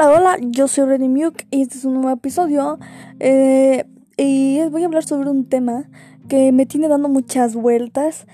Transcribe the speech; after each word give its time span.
Hola, 0.00 0.12
hola, 0.12 0.36
yo 0.40 0.68
soy 0.68 0.84
Renny 0.84 1.08
Muke 1.08 1.48
y 1.50 1.62
este 1.62 1.76
es 1.76 1.84
un 1.84 1.94
nuevo 1.94 2.10
episodio. 2.10 2.78
Eh, 3.18 3.84
y 4.16 4.60
voy 4.68 4.84
a 4.84 4.86
hablar 4.86 5.02
sobre 5.02 5.28
un 5.28 5.46
tema 5.46 5.90
que 6.28 6.52
me 6.52 6.66
tiene 6.66 6.86
dando 6.86 7.08
muchas 7.08 7.56
vueltas. 7.56 8.28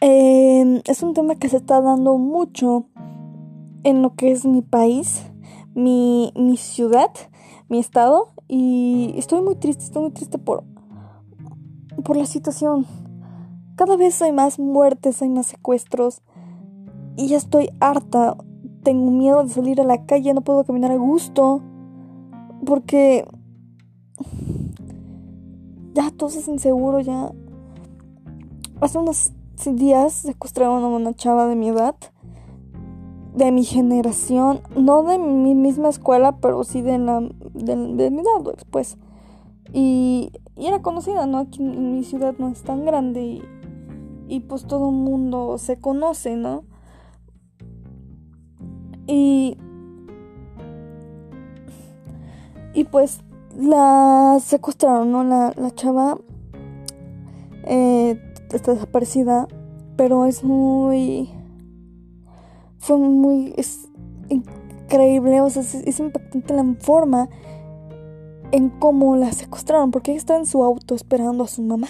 Eh, 0.00 0.80
es 0.84 1.02
un 1.02 1.14
tema 1.14 1.34
que 1.34 1.48
se 1.48 1.56
está 1.56 1.80
dando 1.80 2.16
mucho 2.16 2.86
en 3.82 4.02
lo 4.02 4.14
que 4.14 4.30
es 4.30 4.44
mi 4.44 4.62
país, 4.62 5.24
mi, 5.74 6.32
mi 6.36 6.56
ciudad, 6.56 7.10
mi 7.68 7.80
estado. 7.80 8.28
Y 8.46 9.14
estoy 9.16 9.42
muy 9.42 9.56
triste, 9.56 9.82
estoy 9.82 10.02
muy 10.02 10.12
triste 10.12 10.38
por, 10.38 10.62
por 12.04 12.16
la 12.16 12.26
situación. 12.26 12.86
Cada 13.74 13.96
vez 13.96 14.22
hay 14.22 14.30
más 14.30 14.60
muertes, 14.60 15.22
hay 15.22 15.28
más 15.28 15.46
secuestros. 15.46 16.22
Y 17.16 17.26
ya 17.26 17.36
estoy 17.36 17.70
harta 17.80 18.36
tengo 18.88 19.10
miedo 19.10 19.44
de 19.44 19.50
salir 19.50 19.82
a 19.82 19.84
la 19.84 20.06
calle, 20.06 20.32
no 20.32 20.40
puedo 20.40 20.64
caminar 20.64 20.90
a 20.90 20.96
gusto. 20.96 21.60
Porque 22.64 23.28
ya 25.92 26.10
todo 26.10 26.30
es 26.30 26.48
inseguro, 26.48 26.98
ya. 27.00 27.30
Hace 28.80 28.96
unos 28.96 29.32
días 29.66 30.14
secuestraron 30.14 30.82
a 30.82 30.86
una 30.86 31.12
chava 31.12 31.46
de 31.46 31.54
mi 31.54 31.68
edad, 31.68 31.96
de 33.34 33.52
mi 33.52 33.62
generación, 33.62 34.62
no 34.74 35.02
de 35.02 35.18
mi 35.18 35.54
misma 35.54 35.90
escuela, 35.90 36.38
pero 36.38 36.64
sí 36.64 36.80
de, 36.80 36.98
la, 36.98 37.20
de, 37.52 38.10
mi 38.10 38.20
edad, 38.22 38.54
pues. 38.70 38.96
Y, 39.74 40.32
y, 40.56 40.66
era 40.66 40.80
conocida, 40.80 41.26
¿no? 41.26 41.40
Aquí 41.40 41.62
en 41.62 41.92
mi 41.92 42.04
ciudad 42.04 42.36
no 42.38 42.48
es 42.48 42.62
tan 42.62 42.86
grande 42.86 43.22
y, 43.22 43.42
y 44.28 44.40
pues 44.40 44.64
todo 44.64 44.88
el 44.88 44.96
mundo 44.96 45.58
se 45.58 45.78
conoce, 45.78 46.36
¿no? 46.36 46.64
Y. 49.08 49.56
Y 52.74 52.84
pues 52.84 53.22
la 53.56 54.38
secuestraron, 54.40 55.10
¿no? 55.10 55.24
La, 55.24 55.52
la 55.56 55.72
chava 55.72 56.18
eh, 57.64 58.20
está 58.52 58.74
desaparecida, 58.74 59.48
pero 59.96 60.26
es 60.26 60.44
muy. 60.44 61.30
Fue 62.78 62.98
muy. 62.98 63.52
Es 63.56 63.88
increíble, 64.28 65.40
o 65.40 65.50
sea, 65.50 65.62
es, 65.62 66.00
impactante 66.00 66.54
la 66.54 66.64
forma 66.80 67.28
en 68.52 68.70
cómo 68.70 69.16
la 69.16 69.32
secuestraron, 69.32 69.90
porque 69.90 70.12
ella 70.12 70.18
estaba 70.18 70.38
en 70.38 70.46
su 70.46 70.62
auto 70.62 70.94
esperando 70.94 71.44
a 71.44 71.48
su 71.48 71.62
mamá. 71.62 71.88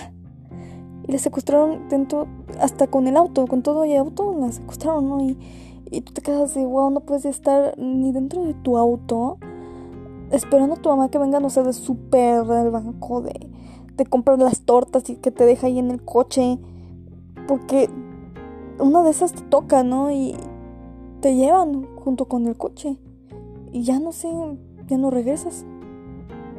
Y 1.07 1.13
la 1.13 1.19
secuestraron 1.19 1.89
dentro, 1.89 2.27
hasta 2.61 2.87
con 2.87 3.07
el 3.07 3.17
auto, 3.17 3.47
con 3.47 3.63
todo 3.63 3.85
el 3.85 3.97
auto, 3.97 4.37
la 4.39 4.51
secuestraron, 4.51 5.09
¿no? 5.09 5.23
Y 5.23 5.39
y 5.91 6.01
tú 6.03 6.13
te 6.13 6.23
quedas 6.23 6.51
así, 6.51 6.65
wow, 6.65 6.91
no 6.91 7.01
puedes 7.01 7.25
estar 7.25 7.77
ni 7.79 8.13
dentro 8.13 8.45
de 8.45 8.55
tu 8.55 8.77
auto 8.77 9.39
esperando 10.31 10.75
a 10.75 10.79
tu 10.79 10.89
mamá 10.89 11.11
que 11.11 11.19
venga, 11.19 11.41
no 11.41 11.51
sé, 11.51 11.63
de 11.63 11.73
súper 11.73 12.45
del 12.45 12.71
banco, 12.71 13.23
de, 13.23 13.51
de 13.97 14.07
comprar 14.07 14.39
las 14.39 14.61
tortas 14.63 15.09
y 15.11 15.17
que 15.17 15.31
te 15.31 15.45
deja 15.45 15.67
ahí 15.67 15.79
en 15.79 15.91
el 15.91 16.05
coche. 16.05 16.59
Porque 17.47 17.89
una 18.79 19.03
de 19.03 19.11
esas 19.11 19.33
te 19.33 19.43
toca, 19.43 19.83
¿no? 19.83 20.11
Y 20.11 20.37
te 21.21 21.35
llevan 21.35 21.87
junto 21.97 22.27
con 22.27 22.47
el 22.47 22.57
coche. 22.57 22.99
Y 23.73 23.83
ya 23.83 23.99
no 23.99 24.13
sé, 24.13 24.29
ya 24.87 24.99
no 24.99 25.11
regresas. 25.11 25.65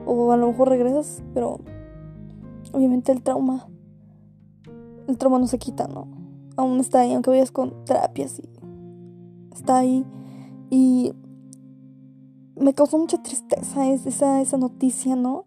O 0.05 0.31
a 0.31 0.37
lo 0.37 0.47
mejor 0.47 0.69
regresas, 0.69 1.23
pero 1.33 1.59
obviamente 2.71 3.11
el 3.11 3.21
trauma, 3.21 3.67
el 5.07 5.17
trauma 5.17 5.39
no 5.39 5.47
se 5.47 5.59
quita, 5.59 5.87
¿no? 5.87 6.07
Aún 6.57 6.79
está 6.79 7.01
ahí, 7.01 7.13
aunque 7.13 7.29
vayas 7.29 7.51
con 7.51 7.85
terapias 7.85 8.39
y 8.39 8.49
está 9.53 9.79
ahí 9.79 10.05
y 10.69 11.13
me 12.55 12.73
causó 12.73 12.97
mucha 12.97 13.21
tristeza 13.21 13.87
esa, 13.87 14.41
esa 14.41 14.57
noticia, 14.57 15.15
¿no? 15.15 15.45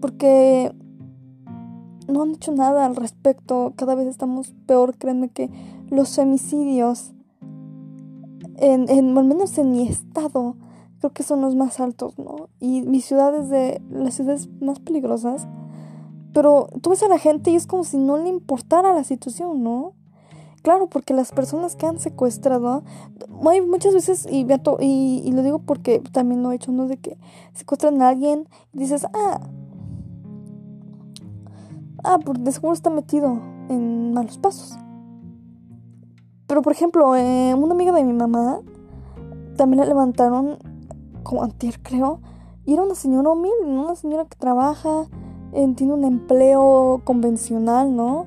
Porque 0.00 0.74
no 2.08 2.22
han 2.22 2.30
hecho 2.30 2.52
nada 2.52 2.86
al 2.86 2.96
respecto, 2.96 3.74
cada 3.76 3.94
vez 3.94 4.06
estamos 4.06 4.54
peor, 4.66 4.96
créanme 4.96 5.28
que 5.28 5.50
los 5.90 6.14
femicidios, 6.16 7.12
en, 8.56 8.88
en, 8.88 9.16
al 9.16 9.24
menos 9.24 9.56
en 9.58 9.72
mi 9.72 9.86
estado, 9.86 10.56
creo 10.98 11.12
que 11.12 11.22
son 11.22 11.40
los 11.40 11.54
más 11.54 11.80
altos, 11.80 12.18
¿no? 12.18 12.48
Y 12.60 12.82
mi 12.82 13.00
ciudad 13.00 13.34
es 13.36 13.50
de 13.50 13.82
las 13.90 14.14
ciudades 14.14 14.48
más 14.60 14.80
peligrosas, 14.80 15.46
pero 16.32 16.68
tú 16.82 16.90
ves 16.90 17.02
a 17.02 17.08
la 17.08 17.18
gente 17.18 17.50
y 17.50 17.56
es 17.56 17.66
como 17.66 17.84
si 17.84 17.98
no 17.98 18.16
le 18.16 18.28
importara 18.28 18.94
la 18.94 19.04
situación, 19.04 19.62
¿no? 19.62 19.94
Claro, 20.66 20.88
porque 20.88 21.14
las 21.14 21.30
personas 21.30 21.76
que 21.76 21.86
han 21.86 22.00
secuestrado, 22.00 22.82
hay 23.48 23.60
muchas 23.60 23.94
veces, 23.94 24.26
y, 24.28 24.42
lo 25.30 25.42
digo 25.44 25.60
porque 25.60 26.00
también 26.10 26.42
lo 26.42 26.50
he 26.50 26.56
hecho, 26.56 26.72
¿no? 26.72 26.88
De 26.88 26.96
que 26.96 27.16
secuestran 27.52 28.02
a 28.02 28.08
alguien 28.08 28.48
y 28.72 28.80
dices, 28.80 29.06
ah, 29.14 29.48
ah, 32.02 32.18
por 32.18 32.40
de 32.40 32.50
seguro 32.50 32.72
está 32.72 32.90
metido 32.90 33.40
en 33.68 34.12
malos 34.12 34.38
pasos. 34.38 34.76
Pero, 36.48 36.62
por 36.62 36.72
ejemplo, 36.72 37.14
eh, 37.14 37.54
una 37.54 37.72
amiga 37.72 37.92
de 37.92 38.02
mi 38.02 38.12
mamá 38.12 38.58
también 39.56 39.78
la 39.78 39.86
levantaron, 39.86 40.58
como 41.22 41.44
antier 41.44 41.80
creo, 41.80 42.18
y 42.64 42.72
era 42.72 42.82
una 42.82 42.96
señora 42.96 43.30
humilde, 43.30 43.66
una 43.66 43.94
señora 43.94 44.24
que 44.24 44.36
trabaja, 44.36 45.06
eh, 45.52 45.72
tiene 45.76 45.92
un 45.92 46.02
empleo 46.02 47.02
convencional, 47.04 47.94
¿no? 47.94 48.26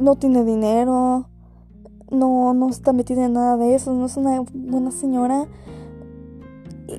No 0.00 0.16
tiene 0.16 0.44
dinero, 0.44 1.28
no, 2.10 2.54
no 2.54 2.68
está 2.68 2.92
metida 2.92 3.24
en 3.24 3.34
nada 3.34 3.56
de 3.56 3.74
eso, 3.74 3.92
no 3.94 4.06
es 4.06 4.16
una 4.16 4.42
buena 4.52 4.90
señora. 4.90 5.46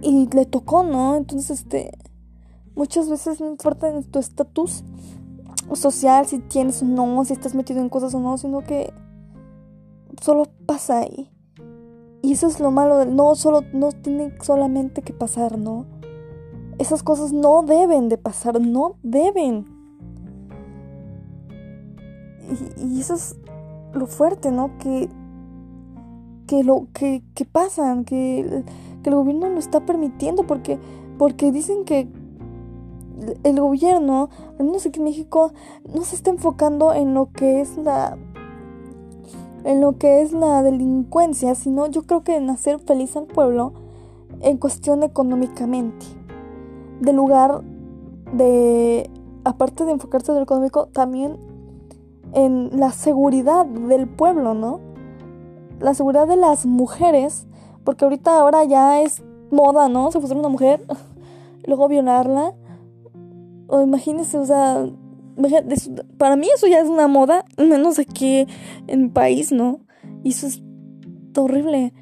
Y, 0.01 0.29
le 0.33 0.45
tocó, 0.45 0.83
¿no? 0.83 1.17
Entonces, 1.17 1.59
este, 1.59 1.91
muchas 2.75 3.09
veces 3.09 3.41
no 3.41 3.47
importa 3.47 3.91
tu 4.03 4.19
estatus 4.19 4.85
social, 5.73 6.25
si 6.27 6.39
tienes 6.39 6.81
o 6.81 6.85
no, 6.85 7.25
si 7.25 7.33
estás 7.33 7.55
metido 7.55 7.81
en 7.81 7.89
cosas 7.89 8.13
o 8.13 8.19
no, 8.19 8.37
sino 8.37 8.61
que 8.61 8.93
solo 10.21 10.45
pasa 10.65 10.99
ahí. 10.99 11.29
Y 12.21 12.33
eso 12.33 12.47
es 12.47 12.59
lo 12.59 12.71
malo 12.71 12.97
del 12.97 13.15
no 13.15 13.35
solo 13.35 13.61
no 13.73 13.91
tiene 13.91 14.33
solamente 14.41 15.01
que 15.01 15.13
pasar, 15.13 15.57
¿no? 15.57 15.85
Esas 16.77 17.03
cosas 17.03 17.33
no 17.33 17.63
deben 17.63 18.09
de 18.09 18.17
pasar, 18.17 18.61
no 18.61 18.95
deben 19.03 19.65
y, 22.77 22.99
eso 22.99 23.15
es 23.15 23.35
lo 23.93 24.07
fuerte, 24.07 24.51
¿no? 24.51 24.77
Que, 24.77 25.09
que 26.47 26.63
lo 26.63 26.87
que, 26.93 27.23
que 27.33 27.45
pasan, 27.45 28.05
que, 28.05 28.63
que, 29.03 29.09
el 29.09 29.15
gobierno 29.15 29.49
lo 29.49 29.59
está 29.59 29.85
permitiendo 29.85 30.45
porque, 30.45 30.79
porque 31.17 31.51
dicen 31.51 31.85
que 31.85 32.07
el 33.43 33.59
gobierno, 33.59 34.29
al 34.59 34.65
menos 34.65 34.85
aquí 34.85 34.99
en 34.99 35.05
México, 35.05 35.53
no 35.93 36.01
se 36.03 36.15
está 36.15 36.31
enfocando 36.31 36.93
en 36.93 37.13
lo 37.13 37.31
que 37.31 37.61
es 37.61 37.77
la 37.77 38.17
en 39.63 39.79
lo 39.79 39.97
que 39.97 40.21
es 40.21 40.31
la 40.31 40.63
delincuencia, 40.63 41.55
sino 41.55 41.87
yo 41.87 42.03
creo 42.03 42.23
que 42.23 42.35
en 42.35 42.49
hacer 42.49 42.79
feliz 42.79 43.15
al 43.15 43.25
pueblo 43.25 43.73
en 44.41 44.57
cuestión 44.57 45.03
económicamente. 45.03 46.05
De 46.99 47.13
lugar 47.13 47.61
de, 48.33 49.09
aparte 49.43 49.85
de 49.85 49.91
enfocarse 49.91 50.31
en 50.31 50.37
lo 50.37 50.43
económico, 50.43 50.87
también 50.87 51.37
en 52.33 52.69
la 52.79 52.91
seguridad 52.91 53.65
del 53.65 54.07
pueblo, 54.07 54.53
¿no? 54.53 54.79
La 55.79 55.93
seguridad 55.93 56.27
de 56.27 56.35
las 56.35 56.65
mujeres, 56.65 57.47
porque 57.83 58.05
ahorita 58.05 58.39
ahora 58.39 58.63
ya 58.63 59.01
es 59.01 59.23
moda, 59.51 59.89
¿no? 59.89 60.11
Se 60.11 60.19
fue 60.19 60.35
una 60.35 60.49
mujer, 60.49 60.85
luego 61.65 61.87
violarla. 61.87 62.53
O 63.67 63.81
imagínense, 63.81 64.37
o 64.37 64.45
sea, 64.45 64.85
para 66.17 66.35
mí 66.35 66.47
eso 66.53 66.67
ya 66.67 66.79
es 66.79 66.89
una 66.89 67.07
moda, 67.07 67.45
menos 67.57 67.99
aquí 67.99 68.45
en 68.87 69.03
mi 69.03 69.09
país, 69.09 69.51
¿no? 69.51 69.79
Y 70.23 70.29
eso 70.29 70.47
es 70.47 70.61
horrible. 71.35 71.93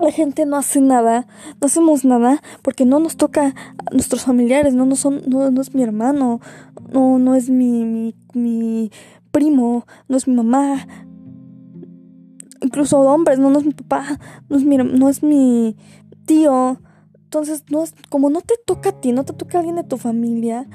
La 0.00 0.10
gente 0.10 0.46
no 0.46 0.56
hace 0.56 0.80
nada, 0.80 1.26
no 1.60 1.66
hacemos 1.66 2.04
nada 2.04 2.42
porque 2.62 2.84
no 2.84 2.98
nos 2.98 3.16
toca 3.16 3.54
a 3.78 3.90
nuestros 3.92 4.22
familiares, 4.22 4.74
no, 4.74 4.86
no, 4.86 4.96
son, 4.96 5.22
no, 5.26 5.50
no 5.50 5.60
es 5.60 5.74
mi 5.74 5.82
hermano, 5.82 6.40
no, 6.92 7.18
no 7.18 7.34
es 7.34 7.50
mi, 7.50 8.14
mi, 8.34 8.90
primo, 9.30 9.86
no 10.08 10.16
es 10.16 10.26
mi 10.26 10.34
mamá, 10.34 10.86
incluso 12.60 13.00
hombres, 13.00 13.38
no, 13.38 13.50
no 13.50 13.58
es 13.58 13.66
mi 13.66 13.72
papá, 13.72 14.18
no 14.48 14.56
es 14.56 14.64
mi, 14.64 14.76
no 14.76 15.08
es 15.08 15.22
mi 15.22 15.76
tío. 16.24 16.80
Entonces, 17.14 17.64
no 17.70 17.82
es, 17.82 17.94
como 18.10 18.28
no 18.28 18.42
te 18.42 18.54
toca 18.66 18.90
a 18.90 19.00
ti, 19.00 19.12
no 19.12 19.24
te 19.24 19.32
toca 19.32 19.56
a 19.56 19.60
alguien 19.60 19.76
de 19.76 19.84
tu 19.84 19.96
familia, 19.96 20.66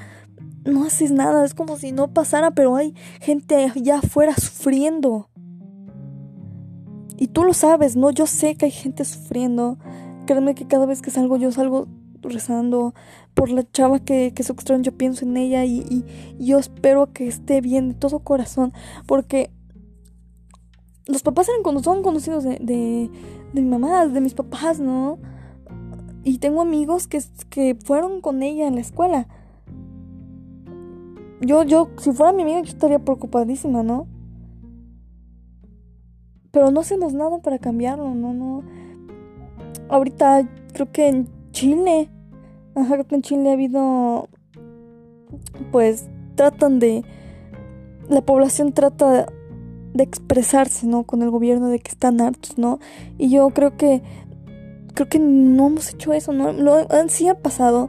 no 0.64 0.84
haces 0.84 1.12
nada, 1.12 1.44
es 1.44 1.54
como 1.54 1.76
si 1.76 1.92
no 1.92 2.12
pasara, 2.12 2.50
pero 2.52 2.76
hay 2.76 2.94
gente 3.20 3.54
allá 3.56 3.98
afuera 3.98 4.34
sufriendo. 4.34 5.28
Y 7.18 7.28
tú 7.28 7.44
lo 7.44 7.52
sabes, 7.52 7.96
¿no? 7.96 8.10
Yo 8.10 8.26
sé 8.26 8.54
que 8.54 8.66
hay 8.66 8.70
gente 8.70 9.04
sufriendo. 9.04 9.78
Créeme 10.26 10.54
que 10.54 10.66
cada 10.66 10.86
vez 10.86 11.02
que 11.02 11.10
salgo 11.10 11.36
yo 11.36 11.52
salgo 11.52 11.88
rezando 12.22 12.94
por 13.34 13.50
la 13.50 13.70
chava 13.70 14.00
que, 14.00 14.32
que 14.34 14.42
secuestraron, 14.42 14.82
yo 14.82 14.92
pienso 14.92 15.24
en 15.24 15.36
ella 15.36 15.64
y, 15.64 16.04
yo 16.38 16.58
espero 16.58 17.12
que 17.12 17.28
esté 17.28 17.60
bien 17.60 17.90
de 17.90 17.94
todo 17.94 18.18
corazón, 18.18 18.72
porque 19.06 19.52
los 21.06 21.22
papás 21.22 21.48
eran 21.48 21.84
son 21.84 22.02
conocidos 22.02 22.42
de, 22.42 22.58
de, 22.60 23.10
de 23.52 23.62
mi 23.62 23.68
mamá, 23.68 24.06
de 24.06 24.20
mis 24.20 24.34
papás, 24.34 24.80
¿no? 24.80 25.18
y 26.28 26.38
tengo 26.38 26.60
amigos 26.60 27.06
que, 27.06 27.22
que 27.48 27.76
fueron 27.84 28.20
con 28.20 28.42
ella 28.42 28.66
en 28.66 28.74
la 28.74 28.80
escuela. 28.80 29.28
Yo, 31.40 31.62
yo, 31.62 31.90
si 31.98 32.12
fuera 32.12 32.32
mi 32.32 32.42
amiga, 32.42 32.60
yo 32.60 32.68
estaría 32.68 32.98
preocupadísima, 32.98 33.82
¿no? 33.82 34.06
Pero 36.58 36.72
no 36.72 36.80
hacemos 36.80 37.14
nada 37.14 37.38
para 37.38 37.60
cambiarlo, 37.60 38.16
no, 38.16 38.34
no. 38.34 38.64
Ahorita 39.88 40.44
creo 40.72 40.90
que 40.90 41.06
en 41.06 41.28
Chile, 41.52 42.10
ajá, 42.74 43.04
que 43.04 43.14
en 43.14 43.22
Chile 43.22 43.50
ha 43.50 43.52
habido, 43.52 44.28
pues, 45.70 46.08
tratan 46.34 46.80
de, 46.80 47.04
la 48.08 48.22
población 48.22 48.72
trata 48.72 49.28
de 49.94 50.02
expresarse, 50.02 50.88
¿no? 50.88 51.04
Con 51.04 51.22
el 51.22 51.30
gobierno 51.30 51.68
de 51.68 51.78
que 51.78 51.92
están 51.92 52.20
hartos, 52.20 52.58
¿no? 52.58 52.80
Y 53.18 53.30
yo 53.30 53.50
creo 53.50 53.76
que, 53.76 54.02
creo 54.94 55.08
que 55.08 55.20
no 55.20 55.68
hemos 55.68 55.94
hecho 55.94 56.12
eso, 56.12 56.32
¿no? 56.32 56.52
Lo, 56.52 56.88
sí 57.06 57.28
ha 57.28 57.40
pasado, 57.40 57.88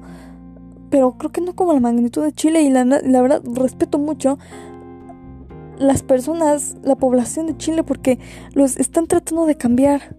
pero 0.92 1.18
creo 1.18 1.32
que 1.32 1.42
no 1.42 1.56
como 1.56 1.74
la 1.74 1.80
magnitud 1.80 2.24
de 2.24 2.34
Chile 2.34 2.62
y 2.62 2.70
la, 2.70 2.86
la 2.86 3.22
verdad 3.24 3.42
respeto 3.52 3.98
mucho 3.98 4.38
las 5.80 6.04
personas, 6.04 6.78
la 6.84 6.96
población 6.96 7.48
de 7.48 7.58
Chile 7.58 7.84
porque 7.84 8.20
los 8.54 8.78
están 8.78 9.08
tratando 9.08 9.46
de 9.46 9.56
cambiar. 9.56 10.16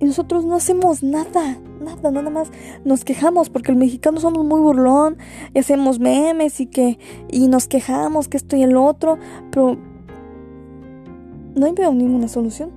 Y 0.00 0.06
nosotros 0.06 0.44
no 0.44 0.56
hacemos 0.56 1.02
nada, 1.02 1.58
nada, 1.80 2.10
nada 2.10 2.30
más. 2.30 2.50
Nos 2.84 3.04
quejamos 3.04 3.50
porque 3.50 3.72
los 3.72 3.78
mexicanos 3.78 4.22
somos 4.22 4.44
muy 4.44 4.60
burlón 4.60 5.18
y 5.54 5.58
hacemos 5.58 6.00
memes 6.00 6.60
y 6.60 6.66
que 6.66 6.98
y 7.30 7.48
nos 7.48 7.68
quejamos 7.68 8.28
que 8.28 8.36
esto 8.36 8.56
y 8.56 8.62
el 8.62 8.76
otro, 8.76 9.18
pero 9.50 9.76
no 11.54 11.66
hay 11.66 11.72
ninguna 11.72 12.28
solución. 12.28 12.70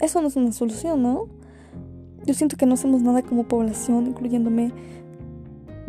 Eso 0.00 0.20
no 0.20 0.28
es 0.28 0.36
una 0.36 0.52
solución, 0.52 1.02
¿no? 1.02 1.26
Yo 2.26 2.34
siento 2.34 2.56
que 2.56 2.66
no 2.66 2.74
hacemos 2.74 3.02
nada 3.02 3.22
como 3.22 3.44
población, 3.44 4.06
incluyéndome, 4.06 4.72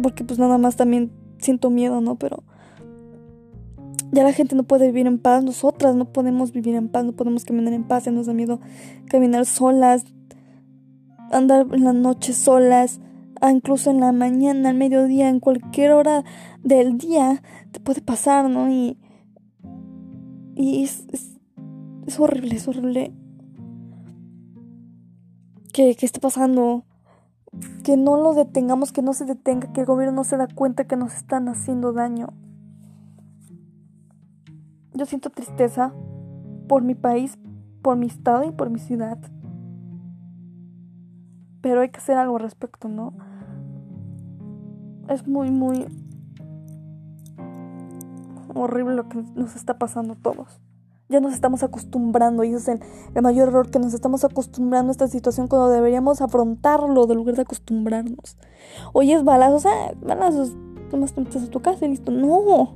porque 0.01 0.23
pues 0.23 0.39
nada 0.39 0.57
más 0.57 0.75
también 0.75 1.11
siento 1.39 1.69
miedo, 1.69 2.01
¿no? 2.01 2.15
Pero 2.15 2.43
ya 4.11 4.23
la 4.23 4.33
gente 4.33 4.55
no 4.55 4.63
puede 4.63 4.87
vivir 4.87 5.07
en 5.07 5.19
paz, 5.19 5.43
nosotras 5.43 5.95
no 5.95 6.11
podemos 6.11 6.51
vivir 6.51 6.75
en 6.75 6.89
paz, 6.89 7.05
no 7.05 7.13
podemos 7.13 7.45
caminar 7.45 7.73
en 7.73 7.83
paz, 7.83 8.05
ya 8.05 8.11
nos 8.11 8.25
da 8.25 8.33
miedo 8.33 8.59
caminar 9.09 9.45
solas, 9.45 10.05
andar 11.31 11.67
en 11.71 11.83
la 11.83 11.93
noche 11.93 12.33
solas, 12.33 12.99
incluso 13.49 13.89
en 13.89 13.99
la 13.99 14.11
mañana, 14.11 14.69
al 14.69 14.75
mediodía, 14.75 15.29
en 15.29 15.39
cualquier 15.39 15.93
hora 15.93 16.23
del 16.63 16.97
día 16.97 17.41
te 17.71 17.79
puede 17.79 18.01
pasar, 18.01 18.49
¿no? 18.49 18.69
Y, 18.69 18.99
y 20.55 20.83
es, 20.83 21.05
es, 22.05 22.19
horrible, 22.19 22.55
es 22.55 22.67
horrible 22.67 23.13
que, 25.73 25.95
que 25.95 26.05
esté 26.05 26.19
pasando, 26.19 26.83
que 27.83 27.95
no 27.95 28.17
lo 28.17 28.33
detengamos, 28.33 28.91
que 28.91 29.01
no 29.01 29.13
se 29.13 29.25
detenga, 29.25 29.71
que 29.71 29.81
el 29.81 29.87
gobierno 29.87 30.17
no 30.17 30.23
se 30.25 30.37
da 30.37 30.47
cuenta 30.53 30.85
que 30.85 30.97
nos 30.97 31.13
están 31.13 31.47
haciendo 31.47 31.93
daño. 31.93 32.33
Yo 34.93 35.05
siento 35.05 35.29
tristeza 35.29 35.93
por 36.67 36.83
mi 36.83 36.95
país, 36.95 37.37
por 37.81 37.97
mi 37.97 38.07
estado 38.07 38.43
y 38.43 38.51
por 38.51 38.69
mi 38.69 38.79
ciudad. 38.79 39.17
Pero 41.61 41.81
hay 41.81 41.89
que 41.89 41.99
hacer 41.99 42.17
algo 42.17 42.35
al 42.37 42.43
respecto, 42.43 42.89
¿no? 42.89 43.13
Es 45.07 45.27
muy, 45.27 45.51
muy 45.51 45.85
horrible 48.53 48.95
lo 48.95 49.07
que 49.07 49.23
nos 49.35 49.55
está 49.55 49.77
pasando 49.77 50.13
a 50.13 50.15
todos. 50.17 50.61
Ya 51.09 51.19
nos 51.19 51.33
estamos 51.33 51.61
acostumbrando 51.61 52.43
y 52.43 52.53
ese 52.53 52.73
es 52.73 52.81
el, 53.13 53.21
mayor 53.21 53.49
error 53.49 53.69
que 53.69 53.79
nos 53.79 53.93
estamos 53.93 54.23
acostumbrando 54.23 54.91
a 54.91 54.93
esta 54.93 55.07
situación 55.07 55.47
cuando 55.47 55.69
deberíamos 55.69 56.21
afrontarlo 56.21 57.05
de 57.05 57.15
lugar 57.15 57.35
de 57.35 57.41
acostumbrarnos. 57.41 58.37
Oye, 58.93 59.13
es 59.13 59.23
balazos, 59.23 59.65
ah, 59.65 59.91
balazos, 60.01 60.55
tomas 60.89 61.13
te 61.13 61.21
a 61.21 61.47
tu 61.47 61.61
casa 61.61 61.85
y 61.85 61.89
listo. 61.89 62.11
No, 62.11 62.75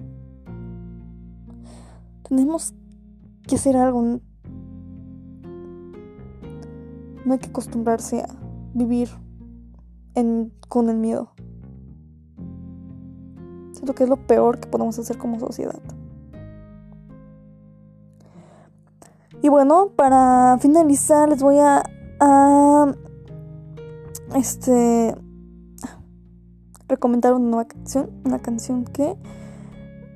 tenemos 2.28 2.74
que 3.48 3.56
hacer 3.56 3.78
algo. 3.78 4.20
No 7.26 7.34
hay 7.34 7.40
que 7.40 7.50
acostumbrarse 7.50 8.22
a 8.22 8.28
vivir 8.74 9.10
con 10.68 10.90
el 10.90 10.98
miedo. 10.98 11.32
Siento 13.74 13.94
que 13.94 14.04
es 14.04 14.10
lo 14.10 14.18
peor 14.18 14.60
que 14.60 14.68
podemos 14.68 14.98
hacer 14.98 15.18
como 15.18 15.40
sociedad. 15.40 15.80
Y 19.42 19.50
bueno, 19.50 19.92
para 19.96 20.58
finalizar 20.60 21.30
les 21.30 21.42
voy 21.42 21.58
a, 21.60 21.84
este 24.36 25.16
recomendar 26.88 27.34
una 27.34 27.46
nueva 27.46 27.66
canción, 27.66 28.10
una 28.26 28.42
canción 28.42 28.86
que 28.86 29.16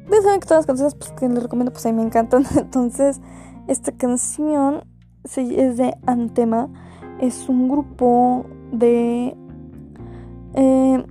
ya 0.10 0.22
saben 0.22 0.40
que 0.40 0.48
todas 0.48 0.60
las 0.62 0.66
canciones 0.66 0.96
pues, 0.96 1.12
que 1.12 1.30
les 1.30 1.44
recomiendo, 1.44 1.72
pues 1.72 1.86
a 1.86 1.94
me 1.94 2.02
encantan. 2.02 2.46
Entonces, 2.58 3.22
esta 3.68 3.92
canción 3.92 4.84
es 5.24 5.78
de 5.78 5.96
Antema. 6.06 6.70
Es 7.20 7.50
un 7.50 7.68
grupo 7.70 8.46
de. 8.72 9.36
Eh, 10.54 11.06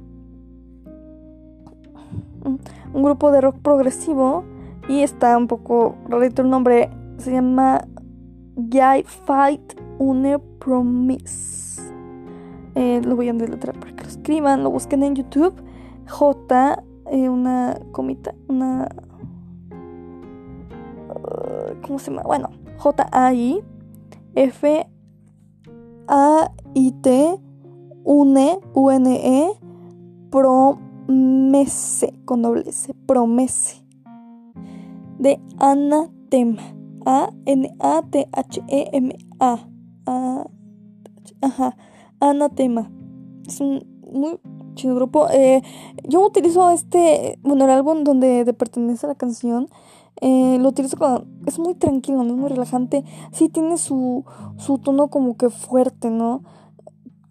un 2.93 3.03
grupo 3.03 3.31
de 3.31 3.41
rock 3.41 3.59
progresivo. 3.61 4.45
Y 4.89 5.03
está 5.03 5.37
un 5.37 5.49
poco 5.49 5.97
rarito 6.09 6.43
el 6.43 6.50
nombre. 6.50 6.91
Se 7.19 7.31
llama 7.31 7.87
Guy 8.56 9.05
Fight 9.27 9.75
Une 9.99 10.39
Promise. 10.59 11.83
Eh, 12.75 13.03
lo 13.05 13.17
voy 13.17 13.29
a 13.29 13.33
deletrear 13.33 13.79
para 13.79 13.93
que 13.93 14.05
lo 14.05 14.09
escriban. 14.09 14.62
Lo 14.62 14.71
busquen 14.71 15.03
en 15.03 15.15
YouTube. 15.15 15.55
J 16.09 16.83
eh, 17.10 17.28
una 17.28 17.78
comita, 17.93 18.34
una... 18.49 18.88
Uh, 21.08 21.81
¿Cómo 21.87 21.99
se 21.99 22.10
llama? 22.10 22.22
Bueno, 22.22 22.50
J-A-I 22.78 23.62
F 24.34 24.87
A-I-T 26.06 27.40
UNE 28.05 28.60
U-N-E 28.75 29.50
Promese 30.31 32.14
con 32.25 32.43
doble 32.43 32.62
S, 32.69 32.94
promese 33.06 33.84
de 35.19 35.40
Anatema 35.58 36.62
A-N-A-T-H-E-M-A 37.04 37.58
A, 40.06 40.47
ajá, 41.42 41.76
Anatema 42.21 42.90
es 43.47 43.61
un 43.61 43.85
muy 44.11 44.40
chido 44.78 44.94
grupo. 44.94 45.28
Eh, 45.30 45.62
yo 46.04 46.25
utilizo 46.25 46.70
este, 46.70 47.38
bueno, 47.42 47.64
el 47.66 47.70
álbum 47.70 48.04
donde 48.04 48.52
pertenece 48.54 49.06
la 49.06 49.14
canción. 49.14 49.68
Eh, 50.20 50.58
lo 50.61 50.68
utilizo 50.70 50.97
cuando 50.97 51.26
es 51.47 51.58
muy 51.58 51.75
tranquilo, 51.75 52.23
es 52.23 52.32
muy 52.32 52.49
relajante. 52.49 53.04
Sí 53.32 53.49
tiene 53.49 53.76
su, 53.78 54.25
su 54.56 54.78
tono 54.78 55.08
como 55.08 55.37
que 55.37 55.50
fuerte, 55.50 56.11
¿no? 56.11 56.42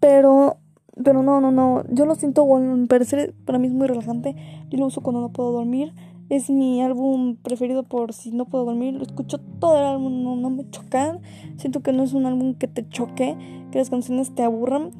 Pero, 0.00 0.56
pero 1.02 1.22
no, 1.22 1.40
no, 1.40 1.50
no. 1.50 1.82
Yo 1.90 2.06
lo 2.06 2.14
siento, 2.14 2.44
bueno, 2.44 2.76
me 2.76 2.86
parece, 2.86 3.34
para 3.44 3.58
mí 3.58 3.66
es 3.66 3.74
muy 3.74 3.88
relajante. 3.88 4.36
Yo 4.68 4.78
lo 4.78 4.86
uso 4.86 5.00
cuando 5.00 5.20
no 5.20 5.30
puedo 5.30 5.52
dormir. 5.52 5.92
Es 6.28 6.50
mi 6.50 6.82
álbum 6.82 7.36
preferido 7.36 7.84
por 7.84 8.12
si 8.12 8.32
no 8.32 8.44
puedo 8.44 8.66
dormir. 8.66 8.94
Lo 8.94 9.02
escucho 9.02 9.38
todo 9.38 9.78
el 9.78 9.84
álbum, 9.84 10.22
no, 10.22 10.36
no 10.36 10.50
me 10.50 10.68
chocan. 10.70 11.20
Siento 11.56 11.80
que 11.80 11.92
no 11.92 12.02
es 12.02 12.12
un 12.12 12.26
álbum 12.26 12.54
que 12.54 12.68
te 12.68 12.86
choque, 12.86 13.36
que 13.70 13.78
las 13.78 13.88
canciones 13.88 14.34
te 14.34 14.42
aburran. 14.42 14.90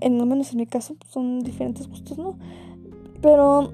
En, 0.00 0.18
al 0.20 0.26
menos 0.26 0.52
en 0.52 0.58
mi 0.58 0.66
caso, 0.66 0.96
son 1.08 1.40
diferentes 1.40 1.86
gustos, 1.86 2.16
¿no? 2.16 2.38
Pero 3.20 3.72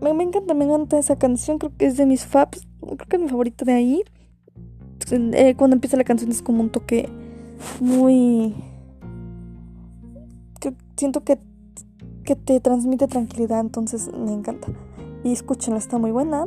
me, 0.00 0.24
encanta, 0.24 0.54
me 0.54 0.64
encanta 0.64 0.98
esa 0.98 1.16
canción. 1.16 1.58
Creo 1.58 1.72
que 1.76 1.86
es 1.86 1.96
de 1.96 2.06
mis 2.06 2.26
faps. 2.26 2.66
Creo 2.80 2.96
que 2.96 3.16
es 3.16 3.22
mi 3.22 3.28
favorita 3.28 3.64
de 3.64 3.72
ahí. 3.72 4.02
Eh, 5.12 5.54
cuando 5.56 5.74
empieza 5.74 5.96
la 5.96 6.04
canción 6.04 6.30
es 6.30 6.42
como 6.42 6.62
un 6.62 6.70
toque 6.70 7.08
muy... 7.80 8.54
siento 10.96 11.24
que, 11.24 11.38
que 12.24 12.36
te 12.36 12.60
transmite 12.60 13.08
tranquilidad, 13.08 13.60
entonces 13.60 14.10
me 14.12 14.32
encanta 14.32 14.68
y 15.24 15.32
escúchenla, 15.32 15.78
está 15.78 15.98
muy 15.98 16.10
buena. 16.10 16.46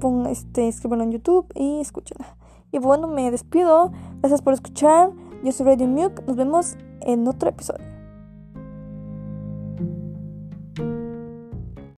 Pon, 0.00 0.26
este, 0.26 0.68
escríbanlo 0.68 1.04
en 1.04 1.12
YouTube 1.12 1.46
y 1.54 1.80
escúchenla. 1.80 2.36
Y 2.72 2.78
bueno, 2.78 3.08
me 3.08 3.30
despido. 3.30 3.92
Gracias 4.20 4.42
por 4.42 4.54
escuchar. 4.54 5.10
Yo 5.42 5.52
soy 5.52 5.66
Radio 5.66 5.86
Muke. 5.86 6.22
Nos 6.26 6.36
vemos 6.36 6.76
en 7.00 7.26
otro 7.26 7.48
episodio. 7.50 7.89